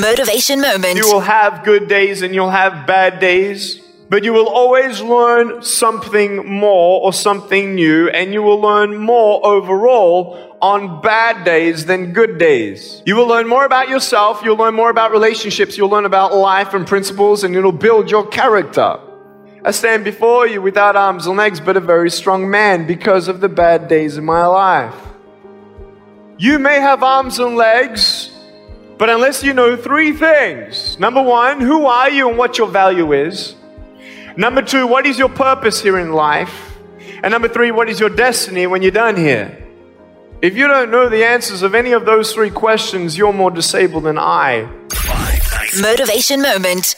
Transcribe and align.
Motivation 0.00 0.60
moment. 0.60 0.96
You 0.96 1.06
will 1.06 1.20
have 1.20 1.64
good 1.64 1.88
days 1.88 2.22
and 2.22 2.34
you'll 2.34 2.50
have 2.50 2.86
bad 2.86 3.18
days, 3.20 3.80
but 4.08 4.24
you 4.24 4.32
will 4.32 4.48
always 4.48 5.00
learn 5.00 5.62
something 5.62 6.46
more 6.46 7.02
or 7.02 7.12
something 7.12 7.74
new, 7.74 8.08
and 8.08 8.32
you 8.32 8.42
will 8.42 8.60
learn 8.60 8.96
more 8.96 9.44
overall 9.44 10.56
on 10.60 11.00
bad 11.00 11.44
days 11.44 11.86
than 11.86 12.12
good 12.12 12.38
days. 12.38 13.02
You 13.04 13.16
will 13.16 13.26
learn 13.26 13.46
more 13.48 13.64
about 13.64 13.88
yourself, 13.88 14.42
you'll 14.44 14.56
learn 14.56 14.74
more 14.74 14.90
about 14.90 15.10
relationships, 15.12 15.76
you'll 15.76 15.90
learn 15.90 16.04
about 16.04 16.34
life 16.34 16.74
and 16.74 16.86
principles, 16.86 17.44
and 17.44 17.54
it'll 17.54 17.72
build 17.72 18.10
your 18.10 18.26
character. 18.26 18.98
I 19.64 19.72
stand 19.72 20.04
before 20.04 20.46
you 20.46 20.62
without 20.62 20.94
arms 20.94 21.26
and 21.26 21.36
legs, 21.36 21.60
but 21.60 21.76
a 21.76 21.80
very 21.80 22.10
strong 22.10 22.48
man 22.48 22.86
because 22.86 23.28
of 23.28 23.40
the 23.40 23.48
bad 23.48 23.88
days 23.88 24.16
in 24.16 24.24
my 24.24 24.46
life. 24.46 24.94
You 26.38 26.58
may 26.58 26.80
have 26.80 27.02
arms 27.02 27.38
and 27.38 27.56
legs, 27.56 28.30
but 28.98 29.10
unless 29.10 29.42
you 29.42 29.52
know 29.52 29.76
three 29.76 30.12
things 30.12 30.98
number 30.98 31.22
one, 31.22 31.60
who 31.60 31.86
are 31.86 32.10
you 32.10 32.28
and 32.28 32.38
what 32.38 32.58
your 32.58 32.68
value 32.68 33.12
is? 33.12 33.54
Number 34.36 34.62
two, 34.62 34.86
what 34.86 35.06
is 35.06 35.18
your 35.18 35.30
purpose 35.30 35.80
here 35.80 35.98
in 35.98 36.12
life? 36.12 36.78
And 37.22 37.32
number 37.32 37.48
three, 37.48 37.70
what 37.70 37.88
is 37.88 37.98
your 38.00 38.10
destiny 38.10 38.66
when 38.66 38.82
you're 38.82 38.90
done 38.90 39.16
here? 39.16 39.62
If 40.42 40.56
you 40.56 40.68
don't 40.68 40.90
know 40.90 41.08
the 41.08 41.24
answers 41.24 41.62
of 41.62 41.74
any 41.74 41.92
of 41.92 42.04
those 42.04 42.34
three 42.34 42.50
questions, 42.50 43.16
you're 43.16 43.32
more 43.32 43.50
disabled 43.50 44.04
than 44.04 44.18
I. 44.18 44.68
Motivation 45.80 46.42
moment. 46.42 46.96